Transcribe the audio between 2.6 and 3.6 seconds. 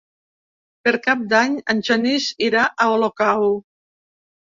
a Olocau.